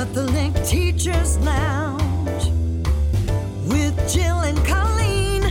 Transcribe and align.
Catholic 0.00 0.54
Teachers 0.64 1.36
Lounge 1.40 2.46
with 3.66 3.94
Jill 4.10 4.40
and 4.40 4.56
Colleen. 4.64 5.42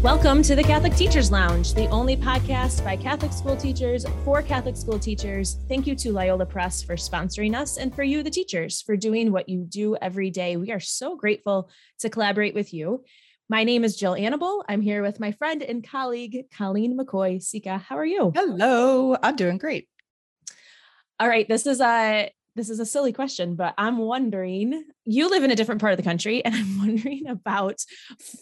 Welcome 0.00 0.42
to 0.44 0.56
the 0.56 0.62
Catholic 0.62 0.94
Teachers 0.94 1.30
Lounge, 1.30 1.74
the 1.74 1.86
only 1.88 2.16
podcast 2.16 2.82
by 2.82 2.96
Catholic 2.96 3.34
school 3.34 3.54
teachers 3.54 4.06
for 4.24 4.40
Catholic 4.40 4.78
school 4.78 4.98
teachers. 4.98 5.58
Thank 5.68 5.86
you 5.86 5.94
to 5.94 6.12
Loyola 6.12 6.46
Press 6.46 6.82
for 6.82 6.96
sponsoring 6.96 7.54
us 7.54 7.76
and 7.76 7.94
for 7.94 8.02
you, 8.02 8.22
the 8.22 8.30
teachers, 8.30 8.80
for 8.80 8.96
doing 8.96 9.30
what 9.30 9.46
you 9.46 9.66
do 9.66 9.94
every 9.96 10.30
day. 10.30 10.56
We 10.56 10.72
are 10.72 10.80
so 10.80 11.16
grateful 11.16 11.68
to 11.98 12.08
collaborate 12.08 12.54
with 12.54 12.72
you. 12.72 13.04
My 13.50 13.64
name 13.64 13.84
is 13.84 13.94
Jill 13.94 14.14
Annable. 14.14 14.64
I'm 14.70 14.80
here 14.80 15.02
with 15.02 15.20
my 15.20 15.32
friend 15.32 15.62
and 15.62 15.86
colleague, 15.86 16.46
Colleen 16.56 16.96
McCoy-Cejka, 16.96 17.82
how 17.82 17.98
are 17.98 18.06
you? 18.06 18.32
Hello, 18.34 19.18
I'm 19.22 19.36
doing 19.36 19.58
great. 19.58 19.86
All 21.20 21.28
right, 21.28 21.46
this 21.46 21.66
is 21.66 21.82
a 21.82 22.30
this 22.56 22.70
is 22.70 22.80
a 22.80 22.86
silly 22.86 23.12
question, 23.12 23.56
but 23.56 23.74
I'm 23.78 23.98
wondering, 23.98 24.84
you 25.04 25.28
live 25.28 25.44
in 25.44 25.50
a 25.50 25.56
different 25.56 25.80
part 25.80 25.92
of 25.92 25.96
the 25.96 26.02
country 26.02 26.44
and 26.44 26.54
I'm 26.54 26.78
wondering 26.78 27.28
about 27.28 27.84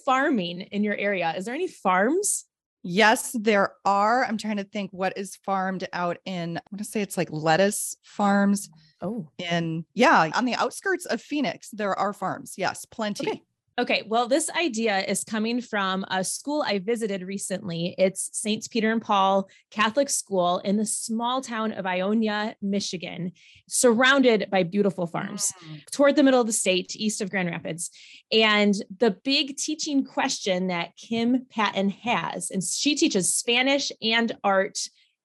farming 0.04 0.62
in 0.62 0.84
your 0.84 0.96
area. 0.96 1.34
Is 1.36 1.44
there 1.44 1.54
any 1.54 1.68
farms? 1.68 2.44
Yes, 2.84 3.34
there 3.38 3.74
are. 3.84 4.24
I'm 4.24 4.36
trying 4.36 4.56
to 4.56 4.64
think 4.64 4.90
what 4.92 5.16
is 5.16 5.36
farmed 5.36 5.86
out 5.92 6.18
in, 6.24 6.56
I'm 6.56 6.76
going 6.76 6.78
to 6.78 6.84
say 6.84 7.00
it's 7.00 7.16
like 7.16 7.28
lettuce 7.30 7.96
farms. 8.02 8.70
Oh, 9.00 9.28
in, 9.38 9.84
yeah, 9.94 10.30
on 10.34 10.44
the 10.44 10.54
outskirts 10.54 11.06
of 11.06 11.20
Phoenix, 11.20 11.70
there 11.70 11.96
are 11.96 12.12
farms. 12.12 12.54
Yes, 12.56 12.84
plenty. 12.84 13.28
Okay. 13.28 13.42
Okay, 13.78 14.02
well, 14.06 14.28
this 14.28 14.50
idea 14.50 14.98
is 15.00 15.24
coming 15.24 15.62
from 15.62 16.04
a 16.10 16.22
school 16.22 16.62
I 16.66 16.78
visited 16.78 17.22
recently. 17.22 17.94
It's 17.96 18.28
St. 18.32 18.68
Peter 18.70 18.92
and 18.92 19.00
Paul 19.00 19.48
Catholic 19.70 20.10
School 20.10 20.58
in 20.58 20.76
the 20.76 20.84
small 20.84 21.40
town 21.40 21.72
of 21.72 21.86
Ionia, 21.86 22.54
Michigan, 22.60 23.32
surrounded 23.68 24.48
by 24.50 24.62
beautiful 24.62 25.06
farms 25.06 25.52
Mm. 25.64 25.84
toward 25.90 26.16
the 26.16 26.22
middle 26.22 26.40
of 26.40 26.46
the 26.46 26.52
state, 26.52 26.94
east 26.96 27.22
of 27.22 27.30
Grand 27.30 27.48
Rapids. 27.48 27.90
And 28.30 28.74
the 28.98 29.12
big 29.24 29.56
teaching 29.56 30.04
question 30.04 30.66
that 30.66 30.94
Kim 30.96 31.46
Paton 31.48 31.88
has, 31.90 32.50
and 32.50 32.62
she 32.62 32.94
teaches 32.94 33.34
Spanish 33.34 33.90
and 34.02 34.36
art 34.44 34.80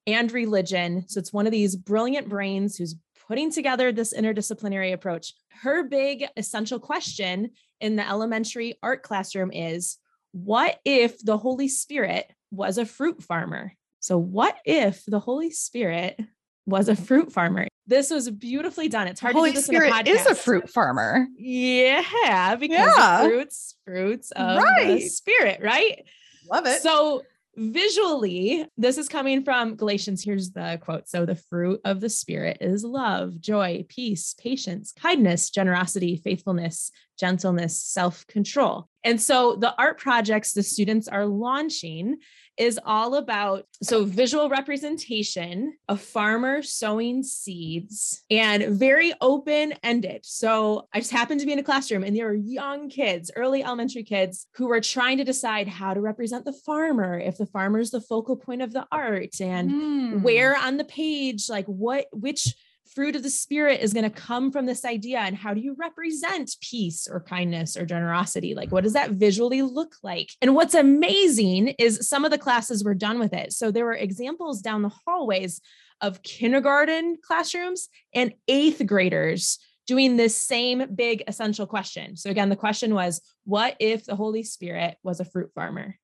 and 0.06 0.32
religion. 0.32 1.04
So 1.10 1.20
it's 1.20 1.34
one 1.34 1.48
of 1.48 1.52
these 1.52 1.76
brilliant 1.76 2.30
brains 2.30 2.78
who's 2.78 2.96
putting 3.28 3.52
together 3.52 3.92
this 3.92 4.14
interdisciplinary 4.14 4.94
approach. 4.94 5.34
Her 5.50 5.84
big 5.84 6.26
essential 6.38 6.80
question 6.80 7.50
in 7.80 7.96
the 7.96 8.08
elementary 8.08 8.76
art 8.82 9.04
classroom 9.04 9.52
is 9.52 9.98
what 10.32 10.80
if 10.86 11.20
the 11.24 11.38
Holy 11.38 11.68
Spirit 11.68 12.32
was 12.52 12.78
a 12.78 12.86
fruit 12.86 13.24
farmer? 13.24 13.74
So, 14.00 14.18
what 14.18 14.58
if 14.66 15.04
the 15.06 15.20
Holy 15.20 15.50
Spirit 15.52 16.20
was 16.66 16.90
a 16.90 16.96
fruit 16.96 17.32
farmer? 17.32 17.68
This 17.88 18.12
was 18.12 18.30
beautifully 18.30 18.90
done. 18.90 19.08
It's 19.08 19.20
hard 19.22 19.34
Holy 19.36 19.50
to 19.52 19.54
do 19.54 19.60
this 19.60 19.66
Spirit 19.66 19.88
in 19.88 19.94
a 19.94 19.96
podcast. 19.96 20.20
is 20.22 20.26
a 20.28 20.36
fruit 20.36 20.70
farmer. 20.70 21.28
Yeah, 21.38 22.56
because 22.56 22.94
Yeah. 22.98 23.24
the 23.24 23.30
fruits, 23.30 23.76
fruits 23.86 24.32
of 24.32 24.48
the 24.56 24.62
Right. 24.62 25.02
spirit, 25.10 25.62
right? 25.64 26.06
Love 26.52 26.66
it. 26.68 26.82
So 26.82 27.24
visually, 27.58 28.66
this 28.78 28.98
is 28.98 29.10
coming 29.10 29.44
from 29.44 29.76
Galatians. 29.76 30.24
Here's 30.24 30.52
the 30.52 30.80
quote. 30.82 31.10
So 31.10 31.26
the 31.26 31.36
fruit 31.36 31.82
of 31.84 32.00
the 32.00 32.10
spirit 32.10 32.58
is 32.62 32.84
love, 32.84 33.42
joy, 33.42 33.86
peace, 33.90 34.36
patience, 34.40 34.94
kindness, 34.94 35.50
generosity, 35.50 36.18
faithfulness, 36.18 36.92
gentleness, 37.20 37.82
self-control. 37.82 38.88
And 39.08 39.22
so 39.22 39.56
the 39.56 39.74
art 39.78 39.98
projects 40.00 40.52
the 40.52 40.64
students 40.64 41.08
are 41.08 41.26
launching 41.26 42.18
is 42.58 42.78
all 42.86 43.16
about 43.16 43.64
so 43.82 44.04
visual 44.04 44.50
representation 44.50 45.78
of 45.88 46.02
farmer 46.02 46.62
sowing 46.62 47.24
seeds 47.24 48.24
and 48.30 48.78
very 48.78 49.14
open 49.22 49.76
ended. 49.82 50.22
So 50.26 50.88
I 50.94 51.00
just 51.00 51.12
happened 51.12 51.40
to 51.40 51.46
be 51.46 51.54
in 51.54 51.60
a 51.60 51.64
classroom 51.64 52.04
and 52.04 52.18
there 52.18 52.26
were 52.26 52.34
young 52.34 52.90
kids, 52.90 53.32
early 53.36 53.64
elementary 53.64 54.04
kids 54.04 54.48
who 54.56 54.68
were 54.68 54.82
trying 54.82 55.20
to 55.20 55.24
decide 55.24 55.68
how 55.70 55.94
to 55.94 56.02
represent 56.02 56.44
the 56.44 56.52
farmer, 56.66 57.18
if 57.18 57.38
the 57.38 57.46
farmer 57.46 57.80
is 57.80 57.92
the 57.92 58.02
focal 58.02 58.36
point 58.36 58.62
of 58.62 58.74
the 58.74 58.86
art 58.92 59.40
and 59.40 59.72
Mm. 59.72 60.22
where 60.22 60.58
on 60.58 60.78
the 60.78 60.84
page 60.84 61.48
like 61.50 61.66
what 61.68 62.08
which 62.12 62.56
fruit 62.90 63.16
of 63.16 63.24
the 63.24 63.30
spirit 63.30 63.82
is 63.82 63.94
going 63.94 64.04
to 64.04 64.10
come 64.10 64.52
from 64.52 64.66
this 64.66 64.86
idea 64.86 65.20
and 65.20 65.36
how 65.36 65.54
do 65.54 65.62
you 65.62 65.76
represent 65.78 66.56
peace 66.62 67.08
or 67.10 67.20
kindness 67.20 67.78
or 67.78 67.86
generosity? 67.86 68.56
Like 68.56 68.72
what 68.72 68.84
does 68.84 68.94
that 68.94 69.12
visually 69.12 69.62
look 69.62 69.96
like? 70.04 70.32
And 70.42 70.56
what's 70.56 70.76
amazing 70.76 71.70
is 71.80 72.08
some 72.08 72.26
of 72.26 72.32
the 72.32 72.38
classes 72.38 72.84
were 72.84 72.94
done 72.94 73.20
with 73.20 73.34
it. 73.34 73.54
So 73.54 73.72
there 73.72 73.86
were 73.86 73.94
examples 73.94 74.62
down 74.62 74.82
the 74.82 74.92
hallways 75.06 75.62
of 76.02 76.22
kindergarten 76.22 77.18
classrooms 77.22 77.90
and 78.14 78.34
eighth 78.48 78.86
graders 78.86 79.60
doing 79.88 80.18
this 80.18 80.38
same 80.38 80.84
big 80.94 81.24
essential 81.28 81.66
question. 81.66 82.16
So 82.18 82.30
again 82.30 82.50
the 82.50 82.56
question 82.56 82.94
was 82.94 83.22
what 83.46 83.76
if 83.80 84.06
the 84.06 84.16
holy 84.16 84.44
spirit 84.44 84.98
was 85.04 85.20
a 85.20 85.26
fruit 85.26 85.52
farmer? 85.54 85.96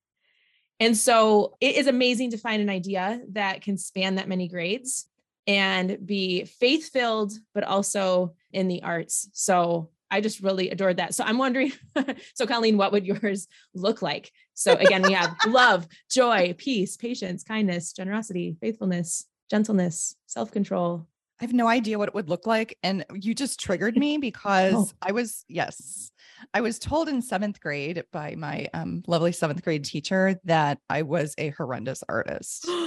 And 0.79 0.97
so 0.97 1.55
it 1.61 1.75
is 1.75 1.88
amazing 1.88 2.31
to 2.31 2.38
find 2.38 2.61
an 2.61 2.69
idea 2.69 3.22
that 3.33 3.61
can 3.61 3.77
span 3.77 4.16
that 4.16 4.27
many 4.27 4.47
grades 4.47 5.07
and 5.47 5.97
be 6.05 6.45
faith 6.45 6.89
filled, 6.89 7.33
but 7.53 7.63
also 7.63 8.35
in 8.51 8.67
the 8.67 8.83
arts. 8.83 9.29
So 9.33 9.89
I 10.09 10.21
just 10.21 10.41
really 10.41 10.69
adored 10.69 10.97
that. 10.97 11.15
So 11.15 11.23
I'm 11.23 11.37
wondering, 11.39 11.71
so 12.35 12.45
Colleen, 12.45 12.77
what 12.77 12.91
would 12.91 13.05
yours 13.05 13.47
look 13.73 14.01
like? 14.01 14.31
So 14.53 14.73
again, 14.73 15.01
we 15.01 15.13
have 15.13 15.35
love, 15.47 15.87
joy, 16.09 16.53
peace, 16.57 16.95
patience, 16.95 17.43
kindness, 17.43 17.93
generosity, 17.93 18.55
faithfulness, 18.61 19.25
gentleness, 19.49 20.15
self 20.27 20.51
control. 20.51 21.07
I 21.41 21.45
have 21.45 21.53
no 21.53 21.67
idea 21.67 21.97
what 21.97 22.09
it 22.09 22.13
would 22.13 22.29
look 22.29 22.45
like. 22.45 22.77
And 22.83 23.05
you 23.13 23.33
just 23.33 23.59
triggered 23.59 23.97
me 23.97 24.17
because 24.17 24.73
Oh. 24.75 24.89
I 25.01 25.11
was, 25.11 25.43
yes, 25.49 26.11
I 26.53 26.61
was 26.61 26.77
told 26.77 27.09
in 27.09 27.21
seventh 27.21 27.59
grade 27.59 28.03
by 28.13 28.35
my 28.37 28.67
um, 28.73 29.03
lovely 29.07 29.31
seventh 29.31 29.63
grade 29.63 29.83
teacher 29.83 30.39
that 30.45 30.77
I 30.89 31.01
was 31.01 31.33
a 31.39 31.49
horrendous 31.49 32.03
artist. 32.07 32.67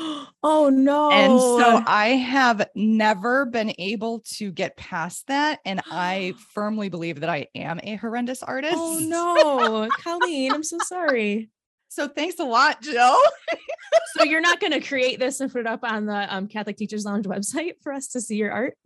oh 0.47 0.69
no. 0.69 1.11
And 1.11 1.39
so 1.41 1.83
I 1.87 2.09
have 2.09 2.69
never 2.75 3.47
been 3.47 3.73
able 3.79 4.21
to 4.37 4.53
get 4.53 4.77
past 4.77 5.27
that. 5.27 5.61
And 5.65 5.81
I 5.91 6.35
firmly 6.55 6.89
believe 6.89 7.21
that 7.21 7.31
I 7.31 7.49
am 7.55 7.81
a 7.83 7.97
horrendous 7.97 8.43
artist. 8.43 8.75
oh 8.77 8.99
no, 9.03 9.89
Colleen, 10.03 10.53
I'm 10.53 10.63
so 10.63 10.79
sorry. 10.85 11.51
So 11.89 12.09
thanks 12.09 12.39
a 12.39 12.45
lot, 12.45 12.83
Jill. 12.83 13.17
So 14.17 14.25
you're 14.25 14.41
not 14.41 14.61
going 14.61 14.73
to 14.73 14.81
create 14.81 15.19
this 15.19 15.41
and 15.41 15.51
put 15.51 15.61
it 15.61 15.67
up 15.67 15.81
on 15.83 16.07
the 16.07 16.35
um, 16.35 16.47
Catholic 16.49 16.77
Teachers 16.77 17.05
Lounge 17.05 17.27
website 17.27 17.75
for 17.83 17.93
us 17.93 18.09
to 18.09 18.21
see 18.21 18.37
your 18.37 18.53
art? 18.53 18.77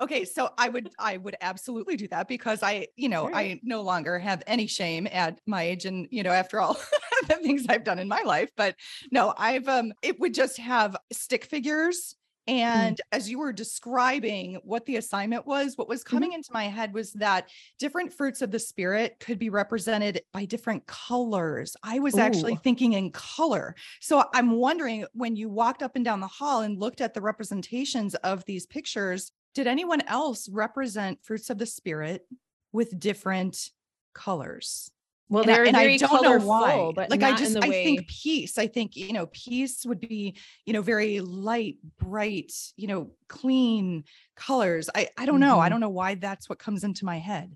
Okay, 0.00 0.24
so 0.24 0.50
I 0.58 0.68
would 0.68 0.90
I 0.98 1.16
would 1.18 1.36
absolutely 1.40 1.96
do 1.96 2.08
that 2.08 2.26
because 2.26 2.62
I, 2.62 2.88
you 2.96 3.08
know. 3.08 3.30
I 3.32 3.60
no 3.62 3.82
longer 3.82 4.18
have 4.18 4.42
any 4.46 4.66
shame 4.66 5.06
at 5.10 5.40
my 5.46 5.62
age 5.62 5.84
and, 5.84 6.08
you 6.10 6.22
know, 6.22 6.32
after 6.32 6.60
all 6.60 6.76
the 7.28 7.34
things 7.36 7.66
I've 7.68 7.84
done 7.84 7.98
in 7.98 8.08
my 8.08 8.22
life, 8.22 8.50
but 8.56 8.76
no, 9.10 9.34
I've 9.36 9.68
um 9.68 9.92
it 10.02 10.18
would 10.20 10.34
just 10.34 10.58
have 10.58 10.96
stick 11.12 11.44
figures 11.44 12.16
and 12.46 13.00
as 13.10 13.30
you 13.30 13.38
were 13.38 13.52
describing 13.52 14.60
what 14.64 14.84
the 14.84 14.96
assignment 14.96 15.46
was, 15.46 15.78
what 15.78 15.88
was 15.88 16.04
coming 16.04 16.32
into 16.34 16.52
my 16.52 16.64
head 16.64 16.92
was 16.92 17.12
that 17.14 17.48
different 17.78 18.12
fruits 18.12 18.42
of 18.42 18.50
the 18.50 18.58
spirit 18.58 19.16
could 19.18 19.38
be 19.38 19.48
represented 19.48 20.20
by 20.32 20.44
different 20.44 20.86
colors. 20.86 21.74
I 21.82 22.00
was 22.00 22.18
actually 22.18 22.56
thinking 22.56 22.92
in 22.92 23.12
color. 23.12 23.74
So 24.00 24.24
I'm 24.34 24.50
wondering 24.50 25.06
when 25.14 25.36
you 25.36 25.48
walked 25.48 25.82
up 25.82 25.96
and 25.96 26.04
down 26.04 26.20
the 26.20 26.26
hall 26.26 26.60
and 26.60 26.78
looked 26.78 27.00
at 27.00 27.14
the 27.14 27.22
representations 27.22 28.14
of 28.16 28.44
these 28.44 28.66
pictures, 28.66 29.32
did 29.54 29.66
anyone 29.66 30.02
else 30.02 30.48
represent 30.50 31.24
fruits 31.24 31.48
of 31.48 31.56
the 31.56 31.66
spirit 31.66 32.26
with 32.72 32.98
different 32.98 33.70
colors? 34.12 34.90
Well, 35.30 35.42
And 35.42 35.50
I- 35.50 35.54
they're 35.54 35.64
and 35.66 35.76
I 35.76 35.80
very 35.84 35.96
don't 35.98 36.12
know 36.12 36.38
colorful, 36.38 36.48
why. 36.48 36.92
but 36.94 37.10
like 37.10 37.22
I 37.22 37.34
just 37.36 37.56
I 37.56 37.68
way. 37.68 37.84
think 37.84 38.08
peace. 38.08 38.58
I 38.58 38.66
think 38.66 38.94
you 38.94 39.12
know 39.12 39.26
peace 39.26 39.84
would 39.86 40.00
be 40.00 40.36
you 40.66 40.72
know 40.72 40.82
very 40.82 41.20
light, 41.20 41.78
bright, 41.98 42.52
you 42.76 42.86
know 42.88 43.10
clean 43.28 44.04
colors. 44.36 44.90
I 44.94 45.08
I 45.16 45.26
don't 45.26 45.40
know. 45.40 45.58
I 45.60 45.66
Mhm. 45.66 45.70
don't 45.70 45.80
know 45.80 45.88
why 45.88 46.14
that's 46.16 46.48
what 46.48 46.58
comes 46.58 46.84
into 46.84 47.04
my 47.04 47.18
head. 47.18 47.54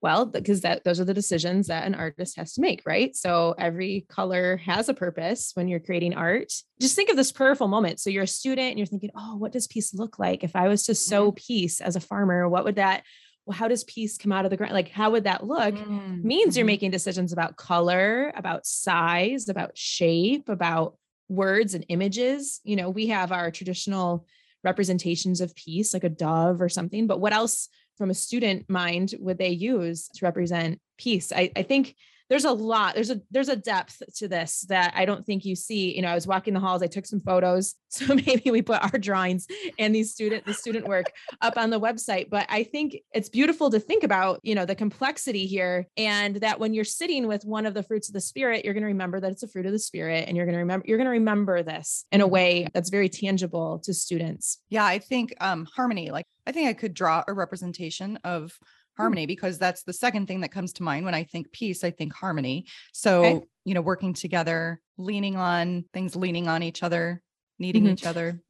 Well, 0.00 0.26
because 0.26 0.60
that 0.62 0.84
those 0.84 1.00
are 1.00 1.04
the 1.06 1.14
decisions 1.14 1.68
that 1.68 1.86
an 1.86 1.94
artist 1.94 2.36
has 2.36 2.52
to 2.54 2.60
make, 2.60 2.82
right? 2.84 3.16
So 3.16 3.54
every 3.58 4.04
color 4.10 4.58
has 4.58 4.90
a 4.90 4.94
purpose 4.94 5.52
when 5.54 5.66
you're 5.66 5.80
creating 5.80 6.12
art. 6.14 6.52
Just 6.78 6.94
think 6.94 7.08
of 7.08 7.16
this 7.16 7.32
prayerful 7.32 7.68
moment. 7.68 8.00
So 8.00 8.10
you're 8.10 8.24
a 8.24 8.26
student 8.26 8.68
and 8.68 8.78
you're 8.78 8.86
thinking, 8.86 9.10
oh, 9.16 9.36
what 9.36 9.52
does 9.52 9.66
peace 9.66 9.94
look 9.94 10.18
like? 10.18 10.44
If 10.44 10.54
I 10.56 10.68
was 10.68 10.82
to 10.84 10.94
sow 10.94 11.32
peace 11.32 11.80
as 11.80 11.96
a 11.96 12.00
farmer, 12.00 12.46
what 12.50 12.64
would 12.64 12.76
that? 12.76 13.02
Well, 13.46 13.56
how 13.56 13.68
does 13.68 13.84
peace 13.84 14.16
come 14.16 14.32
out 14.32 14.44
of 14.44 14.50
the 14.50 14.56
ground? 14.56 14.72
Like, 14.72 14.88
how 14.88 15.10
would 15.10 15.24
that 15.24 15.46
look? 15.46 15.82
means 16.22 16.56
you're 16.56 16.64
Mhm. 16.64 16.68
making 16.68 16.90
decisions 16.90 17.34
about 17.34 17.56
color, 17.56 18.32
about 18.34 18.64
size, 18.64 19.50
about 19.50 19.76
shape, 19.76 20.48
about 20.48 20.96
words 21.28 21.74
and 21.74 21.84
images. 21.90 22.60
You 22.64 22.76
know, 22.76 22.88
we 22.88 23.08
have 23.08 23.30
our 23.30 23.50
traditional 23.50 24.26
representations 24.62 25.42
of 25.42 25.54
peace, 25.54 25.92
like 25.92 26.04
a 26.04 26.08
dove 26.08 26.62
or 26.62 26.70
something, 26.70 27.06
but 27.06 27.20
what 27.20 27.34
else 27.34 27.68
from 27.98 28.08
a 28.08 28.14
student 28.14 28.70
mind 28.70 29.14
would 29.18 29.36
they 29.36 29.50
use 29.50 30.08
to 30.14 30.24
represent 30.24 30.80
peace? 30.96 31.30
I, 31.30 31.50
I 31.54 31.62
think 31.62 31.94
there's 32.28 32.44
a 32.44 32.52
lot 32.52 32.94
there's 32.94 33.10
a 33.10 33.20
there's 33.30 33.48
a 33.48 33.56
depth 33.56 34.02
to 34.16 34.28
this 34.28 34.62
that 34.68 34.92
i 34.96 35.04
don't 35.04 35.24
think 35.24 35.44
you 35.44 35.54
see. 35.54 35.94
You 35.94 36.02
know 36.02 36.08
i 36.08 36.14
was 36.14 36.26
walking 36.26 36.54
the 36.54 36.60
halls 36.60 36.82
i 36.82 36.86
took 36.86 37.06
some 37.06 37.20
photos 37.20 37.74
so 37.88 38.14
maybe 38.14 38.50
we 38.50 38.62
put 38.62 38.82
our 38.82 38.98
drawings 38.98 39.46
and 39.78 39.94
these 39.94 40.12
student 40.12 40.44
the 40.44 40.54
student 40.54 40.88
work 40.88 41.12
up 41.40 41.56
on 41.56 41.70
the 41.70 41.80
website 41.80 42.28
but 42.28 42.46
i 42.48 42.64
think 42.64 42.96
it's 43.12 43.28
beautiful 43.28 43.70
to 43.70 43.78
think 43.78 44.02
about 44.02 44.40
you 44.42 44.54
know 44.54 44.64
the 44.64 44.74
complexity 44.74 45.46
here 45.46 45.86
and 45.96 46.36
that 46.36 46.58
when 46.58 46.74
you're 46.74 46.84
sitting 46.84 47.26
with 47.28 47.44
one 47.44 47.66
of 47.66 47.74
the 47.74 47.82
fruits 47.82 48.08
of 48.08 48.14
the 48.14 48.20
spirit 48.20 48.64
you're 48.64 48.74
going 48.74 48.82
to 48.82 48.88
remember 48.88 49.20
that 49.20 49.30
it's 49.30 49.42
a 49.42 49.48
fruit 49.48 49.66
of 49.66 49.72
the 49.72 49.78
spirit 49.78 50.24
and 50.26 50.36
you're 50.36 50.46
going 50.46 50.54
to 50.54 50.58
remember 50.58 50.84
you're 50.88 50.98
going 50.98 51.06
to 51.06 51.10
remember 51.10 51.62
this 51.62 52.04
in 52.10 52.20
a 52.20 52.26
way 52.26 52.66
that's 52.74 52.90
very 52.90 53.08
tangible 53.08 53.78
to 53.80 53.94
students. 53.94 54.58
Yeah, 54.68 54.84
I 54.84 54.98
think 54.98 55.34
um 55.40 55.66
harmony, 55.74 56.10
like 56.10 56.26
I 56.46 56.52
think 56.52 56.68
I 56.68 56.72
could 56.74 56.94
draw 56.94 57.24
a 57.26 57.32
representation 57.32 58.18
of 58.24 58.58
harmony 58.96 59.26
because 59.26 59.58
that's 59.58 59.82
the 59.82 59.92
second 59.92 60.26
thing 60.26 60.40
that 60.40 60.52
comes 60.52 60.72
to 60.74 60.82
mind 60.82 61.04
when 61.04 61.14
I 61.14 61.24
think 61.24 61.50
peace, 61.52 61.82
I 61.84 61.90
think 61.90 62.12
harmony. 62.14 62.66
So, 62.92 63.46
you 63.64 63.74
know, 63.74 63.80
working 63.82 64.14
together, 64.14 64.80
leaning 64.98 65.36
on 65.36 65.84
things, 65.92 66.14
leaning 66.14 66.48
on 66.48 66.62
each 66.62 66.82
other, 66.82 67.22
needing 67.58 67.84
Mhm. 67.84 67.92
each 67.92 68.06
other. 68.06 68.40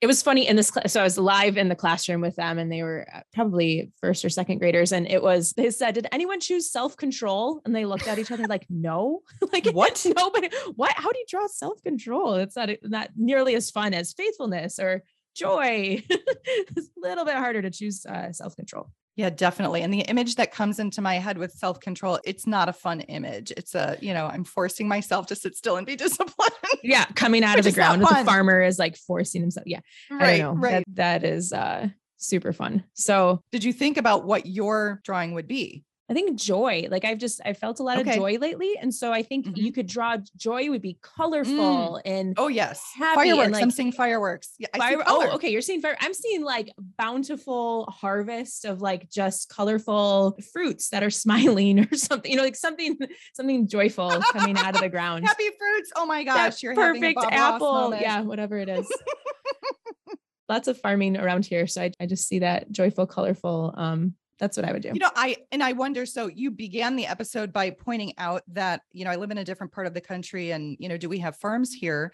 it 0.00 0.06
was 0.06 0.22
funny 0.22 0.46
in 0.46 0.54
this 0.54 0.70
class. 0.70 0.92
So 0.92 1.00
I 1.00 1.02
was 1.02 1.18
live 1.18 1.56
in 1.56 1.68
the 1.68 1.74
classroom 1.74 2.20
with 2.20 2.36
them 2.36 2.56
and 2.58 2.70
they 2.70 2.84
were 2.84 3.04
uh, 3.12 3.20
probably 3.32 3.90
first 4.00 4.24
or 4.24 4.28
second 4.28 4.58
graders. 4.58 4.92
And 4.92 5.10
it 5.10 5.20
was, 5.20 5.54
they 5.54 5.70
said, 5.72 5.94
did 5.96 6.06
anyone 6.12 6.38
choose 6.38 6.70
self-control? 6.70 7.62
And 7.64 7.74
they 7.74 7.84
looked 7.84 8.06
at 8.06 8.16
each 8.16 8.30
other 8.30 8.46
like, 8.46 8.64
no, 8.70 9.22
like 9.52 9.66
What? 9.70 10.06
Nobody, 10.16 10.50
what, 10.76 10.92
how 10.94 11.10
do 11.10 11.18
you 11.18 11.24
draw 11.28 11.48
self-control? 11.48 12.34
It's 12.34 12.54
not, 12.54 12.68
not 12.84 13.10
nearly 13.16 13.56
as 13.56 13.72
fun 13.72 13.92
as 13.92 14.12
faithfulness 14.12 14.78
or 14.78 15.02
joy. 15.34 16.00
it's 16.08 16.86
a 16.96 17.00
little 17.00 17.24
bit 17.24 17.34
harder 17.34 17.62
to 17.62 17.70
choose 17.70 18.06
uh, 18.06 18.30
self-control. 18.30 18.88
Yeah, 19.18 19.30
definitely. 19.30 19.82
And 19.82 19.92
the 19.92 20.02
image 20.02 20.36
that 20.36 20.52
comes 20.52 20.78
into 20.78 21.02
my 21.02 21.16
head 21.16 21.38
with 21.38 21.50
self-control, 21.50 22.20
it's 22.24 22.46
not 22.46 22.68
a 22.68 22.72
fun 22.72 23.00
image. 23.00 23.50
It's 23.56 23.74
a, 23.74 23.98
you 24.00 24.14
know, 24.14 24.26
I'm 24.26 24.44
forcing 24.44 24.86
myself 24.86 25.26
to 25.26 25.34
sit 25.34 25.56
still 25.56 25.76
and 25.76 25.84
be 25.84 25.96
disciplined. 26.06 26.52
Yeah. 26.84 27.04
Coming 27.16 27.42
out 27.42 27.58
of 27.58 27.64
the 27.64 27.72
ground. 27.72 28.00
The 28.00 28.22
farmer 28.24 28.62
is 28.62 28.78
like 28.78 28.96
forcing 28.96 29.40
himself. 29.40 29.66
Yeah. 29.66 29.80
I 30.08 30.38
don't 30.38 30.60
know. 30.60 30.68
That, 30.68 30.84
that 30.94 31.24
is 31.24 31.52
uh, 31.52 31.88
super 32.16 32.52
fun. 32.52 32.84
So 32.94 33.42
Did 33.50 33.64
you 33.64 33.72
think 33.72 33.96
about 33.96 34.24
what 34.24 34.46
your 34.46 35.00
drawing 35.02 35.34
would 35.34 35.48
be? 35.48 35.82
I 36.10 36.14
think 36.14 36.38
joy, 36.38 36.86
like 36.90 37.04
I've 37.04 37.18
just 37.18 37.40
I 37.44 37.52
felt 37.52 37.80
a 37.80 37.82
lot 37.82 37.98
Okay. 37.98 38.12
of 38.12 38.16
joy 38.16 38.38
lately, 38.38 38.74
and 38.80 38.94
so 38.94 39.12
I 39.12 39.22
think 39.22 39.46
Mhm. 39.46 39.56
you 39.56 39.72
could 39.72 39.86
draw 39.86 40.16
joy 40.36 40.70
would 40.70 40.80
be 40.80 40.98
colorful 41.02 42.00
and 42.04 42.34
Oh 42.38 42.48
yes. 42.48 42.82
Fireworks. 42.98 43.58
I'm 43.58 43.70
seeing 43.70 43.92
fireworks. 43.92 44.52
Yeah, 44.58 44.68
I 44.72 44.94
see 44.96 45.02
Oh, 45.06 45.30
okay, 45.34 45.50
you're 45.50 45.60
seeing 45.60 45.82
fire. 45.82 45.96
I'm 46.00 46.14
seeing 46.14 46.42
like 46.42 46.72
bountiful 46.78 47.84
harvest 47.86 48.64
of 48.64 48.80
like 48.80 49.10
just 49.10 49.50
colorful 49.50 50.38
fruits 50.52 50.88
that 50.90 51.02
are 51.02 51.10
smiling 51.24 51.80
or 51.80 51.94
something. 51.94 52.30
You 52.30 52.38
know, 52.38 52.42
like 52.44 52.56
something 52.56 52.96
something 53.34 53.68
joyful 53.68 54.08
coming 54.32 54.56
out 54.56 54.74
of 54.74 54.80
the 54.80 54.88
ground. 54.96 55.26
Happy 55.26 55.50
fruits. 55.58 55.92
Oh 55.94 56.06
my 56.06 56.24
gosh, 56.24 56.62
you're 56.62 56.74
having 56.74 57.04
a 57.04 57.12
perfect 57.14 57.34
apple. 57.34 57.94
Yeah, 57.94 58.22
whatever 58.22 58.56
it 58.56 58.68
is. 58.70 58.90
Lots 60.48 60.66
of 60.68 60.80
farming 60.80 61.18
around 61.18 61.44
here, 61.44 61.66
so 61.66 61.82
I, 61.82 61.92
I 62.00 62.06
just 62.06 62.26
see 62.26 62.38
that 62.38 62.72
joyful, 62.72 63.06
colorful. 63.06 63.74
Um, 63.76 64.14
that's 64.38 64.56
what 64.56 64.66
I 64.66 64.72
would 64.72 64.82
do. 64.82 64.90
You 64.92 65.00
know, 65.00 65.10
I 65.16 65.36
and 65.52 65.62
I 65.62 65.72
wonder. 65.72 66.06
So 66.06 66.28
you 66.28 66.50
began 66.50 66.96
the 66.96 67.06
episode 67.06 67.52
by 67.52 67.70
pointing 67.70 68.14
out 68.18 68.42
that 68.48 68.82
you 68.92 69.04
know 69.04 69.10
I 69.10 69.16
live 69.16 69.30
in 69.30 69.38
a 69.38 69.44
different 69.44 69.72
part 69.72 69.86
of 69.86 69.94
the 69.94 70.00
country, 70.00 70.52
and 70.52 70.76
you 70.78 70.88
know, 70.88 70.96
do 70.96 71.08
we 71.08 71.18
have 71.18 71.36
farms 71.36 71.72
here 71.72 72.12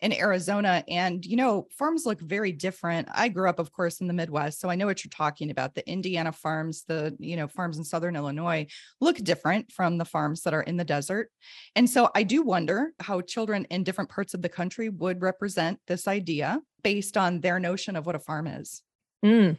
in 0.00 0.12
Arizona? 0.12 0.82
And 0.88 1.24
you 1.24 1.36
know, 1.36 1.68
farms 1.70 2.06
look 2.06 2.20
very 2.20 2.52
different. 2.52 3.08
I 3.12 3.28
grew 3.28 3.48
up, 3.48 3.58
of 3.58 3.72
course, 3.72 4.00
in 4.00 4.06
the 4.06 4.14
Midwest, 4.14 4.60
so 4.60 4.70
I 4.70 4.74
know 4.74 4.86
what 4.86 5.04
you're 5.04 5.10
talking 5.10 5.50
about. 5.50 5.74
The 5.74 5.88
Indiana 5.88 6.32
farms, 6.32 6.84
the 6.88 7.14
you 7.18 7.36
know 7.36 7.46
farms 7.46 7.76
in 7.76 7.84
Southern 7.84 8.16
Illinois 8.16 8.66
look 9.00 9.16
different 9.18 9.70
from 9.70 9.98
the 9.98 10.06
farms 10.06 10.42
that 10.42 10.54
are 10.54 10.62
in 10.62 10.76
the 10.78 10.84
desert. 10.84 11.30
And 11.74 11.88
so 11.88 12.10
I 12.14 12.22
do 12.22 12.42
wonder 12.42 12.92
how 13.00 13.20
children 13.20 13.66
in 13.70 13.84
different 13.84 14.10
parts 14.10 14.32
of 14.32 14.40
the 14.40 14.48
country 14.48 14.88
would 14.88 15.20
represent 15.20 15.78
this 15.86 16.08
idea 16.08 16.60
based 16.82 17.16
on 17.16 17.40
their 17.40 17.58
notion 17.58 17.96
of 17.96 18.06
what 18.06 18.14
a 18.14 18.20
farm 18.20 18.46
is. 18.46 18.82
Mm. 19.24 19.56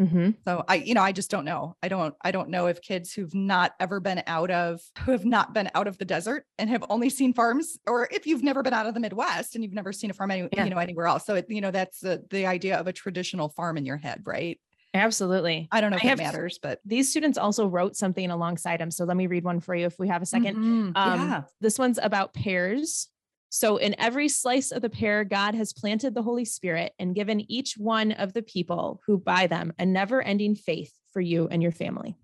Mhm. 0.00 0.36
So 0.46 0.64
I, 0.68 0.76
you 0.76 0.94
know, 0.94 1.02
I 1.02 1.12
just 1.12 1.30
don't 1.30 1.44
know. 1.44 1.76
I 1.82 1.88
don't, 1.88 2.14
I 2.22 2.30
don't 2.30 2.50
know 2.50 2.66
if 2.66 2.80
kids 2.80 3.12
who've 3.12 3.34
not 3.34 3.72
ever 3.80 3.98
been 4.00 4.22
out 4.26 4.50
of, 4.50 4.80
who 5.00 5.12
have 5.12 5.24
not 5.24 5.52
been 5.54 5.70
out 5.74 5.88
of 5.88 5.98
the 5.98 6.04
desert 6.04 6.44
and 6.58 6.70
have 6.70 6.84
only 6.88 7.10
seen 7.10 7.32
farms, 7.34 7.78
or 7.86 8.08
if 8.12 8.26
you've 8.26 8.42
never 8.44 8.62
been 8.62 8.74
out 8.74 8.86
of 8.86 8.94
the 8.94 9.00
Midwest 9.00 9.54
and 9.54 9.64
you've 9.64 9.72
never 9.74 9.92
seen 9.92 10.10
a 10.10 10.14
farm, 10.14 10.30
any, 10.30 10.48
Yeah. 10.52 10.64
you 10.64 10.70
know, 10.70 10.78
anywhere 10.78 11.06
else. 11.06 11.26
So 11.26 11.34
it, 11.34 11.46
you 11.48 11.60
know, 11.60 11.70
that's 11.72 12.00
the 12.00 12.24
the 12.30 12.46
idea 12.46 12.76
of 12.78 12.86
a 12.86 12.92
traditional 12.92 13.48
farm 13.48 13.76
in 13.76 13.84
your 13.84 13.96
head, 13.96 14.22
right? 14.24 14.60
Absolutely. 14.94 15.68
I 15.70 15.80
don't 15.80 15.90
know 15.90 15.96
if 15.98 16.02
I 16.04 16.06
it 16.06 16.10
have- 16.10 16.18
matters, 16.18 16.58
but 16.62 16.80
These 16.84 17.10
students 17.10 17.36
also 17.36 17.66
wrote 17.66 17.94
something 17.96 18.30
alongside 18.30 18.80
them. 18.80 18.90
So 18.90 19.04
let 19.04 19.16
me 19.16 19.26
read 19.26 19.44
one 19.44 19.60
for 19.60 19.74
you 19.74 19.86
if 19.86 19.98
we 19.98 20.08
have 20.08 20.22
a 20.22 20.26
2nd 20.26 20.56
Mhm. 20.56 20.92
Um, 20.96 21.28
yeah. 21.28 21.42
This 21.60 21.78
one's 21.78 21.98
about 22.02 22.32
pears. 22.34 23.08
So, 23.50 23.76
in 23.78 23.94
every 23.98 24.28
slice 24.28 24.70
of 24.72 24.82
the 24.82 24.90
pear, 24.90 25.24
God 25.24 25.54
has 25.54 25.72
planted 25.72 26.14
the 26.14 26.22
Holy 26.22 26.44
Spirit 26.44 26.92
and 26.98 27.14
given 27.14 27.50
each 27.50 27.74
one 27.78 28.12
of 28.12 28.32
the 28.34 28.42
people 28.42 29.00
who 29.06 29.18
buy 29.18 29.46
them 29.46 29.72
a 29.78 29.86
never 29.86 30.20
ending 30.22 30.54
faith 30.54 30.92
for 31.12 31.20
you 31.20 31.48
and 31.50 31.62
your 31.62 31.72
family. 31.72 32.16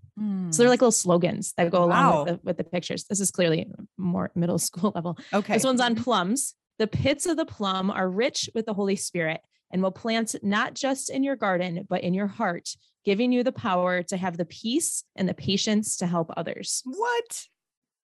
So, 0.51 0.63
they're 0.63 0.69
like 0.71 0.81
little 0.81 0.93
slogans 0.93 1.55
that 1.57 1.73
go 1.73 1.83
along 1.85 1.91
Hmm. 2.03 2.09
Wow. 2.11 2.25
with, 2.25 2.35
the, 2.35 2.41
with 2.45 2.57
the 2.59 2.65
pictures. 2.65 3.05
This 3.05 3.19
is 3.21 3.31
clearly 3.33 3.67
more 3.99 4.31
middle 4.37 4.59
school 4.59 4.93
level. 4.95 5.19
okay. 5.33 5.55
This 5.55 5.65
one's 5.65 5.81
on 5.81 5.97
plums. 5.97 6.55
The 6.79 6.87
pits 6.87 7.27
of 7.27 7.37
the 7.37 7.47
plum 7.47 7.91
are 7.91 8.09
rich 8.09 8.49
with 8.55 8.67
the 8.67 8.75
Holy 8.75 8.95
Spirit 8.97 9.41
and 9.73 9.83
will 9.83 9.91
plant 9.91 10.37
not 10.43 10.75
just 10.75 11.11
in 11.11 11.25
your 11.25 11.35
garden, 11.37 11.85
but 11.89 12.03
in 12.03 12.15
your 12.15 12.27
heart, 12.29 12.69
giving 13.05 13.33
you 13.33 13.43
the 13.43 13.51
power 13.53 14.03
to 14.05 14.17
have 14.17 14.37
the 14.37 14.45
peace 14.45 15.03
and 15.17 15.29
the 15.29 15.35
patience 15.35 15.97
to 15.97 16.07
help 16.07 16.31
others. 16.37 16.83
What? 16.85 17.47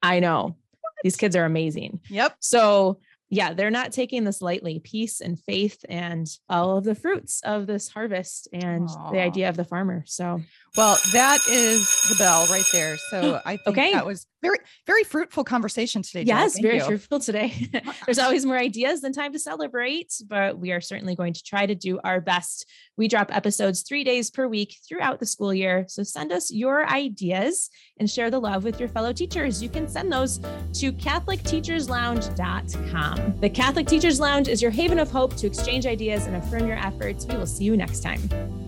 I 0.02 0.18
know 0.18 0.56
these 1.04 1.16
kids 1.16 1.36
are 1.36 1.44
amazing. 1.44 2.00
Yep. 2.10 2.36
So, 2.40 2.98
yeah, 3.30 3.54
they're 3.54 3.70
not 3.70 3.92
taking 3.92 4.24
this 4.24 4.42
lightly. 4.42 4.80
Peace 4.80 5.20
and 5.20 5.38
faith 5.38 5.84
and 5.88 6.28
all 6.48 6.76
of 6.78 6.84
the 6.84 6.94
fruits 6.96 7.40
of 7.44 7.66
this 7.66 7.88
harvest 7.88 8.48
and 8.52 8.88
Aw. 8.88 9.10
the 9.12 9.20
idea 9.20 9.48
of 9.48 9.56
the 9.56 9.64
farmer. 9.64 10.02
So, 10.06 10.40
Well, 10.76 10.96
that 11.12 11.38
is 11.48 11.88
the 12.08 12.16
bell 12.18 12.46
right 12.50 12.64
there. 12.72 12.96
So 13.10 13.40
I 13.46 13.56
think 13.56 13.68
Okay. 13.78 13.92
that 13.92 14.04
was 14.04 14.26
very, 14.42 14.58
very 14.86 15.04
fruitful 15.04 15.44
conversation 15.44 16.02
today. 16.02 16.22
Yes, 16.22 16.58
very 16.58 16.78
you. 16.78 16.84
fruitful 16.84 17.20
today. 17.20 17.68
There's 18.06 18.18
always 18.18 18.46
more 18.46 18.58
ideas 18.58 19.00
than 19.00 19.12
time 19.12 19.32
to 19.32 19.38
celebrate, 19.38 20.12
but 20.26 20.58
we 20.58 20.72
are 20.72 20.80
certainly 20.80 21.14
going 21.14 21.34
to 21.34 21.42
try 21.42 21.66
to 21.66 21.74
do 21.74 22.00
our 22.04 22.20
best. 22.20 22.66
We 22.96 23.08
drop 23.08 23.34
episodes 23.34 23.82
three 23.82 24.04
days 24.04 24.30
per 24.30 24.46
week 24.46 24.76
throughout 24.88 25.18
the 25.20 25.26
school 25.26 25.52
year. 25.54 25.84
So 25.88 26.02
send 26.02 26.32
us 26.32 26.50
your 26.50 26.86
ideas 26.86 27.70
and 27.98 28.10
share 28.10 28.30
the 28.30 28.40
love 28.40 28.64
with 28.64 28.80
your 28.80 28.88
fellow 28.88 29.12
teachers. 29.12 29.62
You 29.62 29.68
can 29.68 29.86
send 29.88 30.10
those 30.12 30.38
to 30.38 30.92
CatholicTeachersLounge.com. 30.92 33.40
The 33.40 33.50
Catholic 33.50 33.86
Teachers 33.86 34.20
Lounge 34.20 34.48
is 34.48 34.62
your 34.62 34.70
haven 34.70 34.98
of 34.98 35.10
hope 35.10 35.36
to 35.36 35.46
exchange 35.46 35.86
ideas 35.86 36.26
and 36.26 36.36
affirm 36.36 36.66
your 36.66 36.78
efforts. 36.78 37.26
We 37.26 37.36
will 37.36 37.46
see 37.46 37.64
you 37.64 37.76
next 37.76 38.00
time. 38.00 38.59